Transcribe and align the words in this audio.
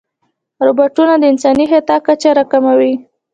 روبوټونه 0.65 1.13
د 1.17 1.23
انساني 1.31 1.65
خطا 1.71 1.97
کچه 2.07 2.29
راکموي. 2.37 2.93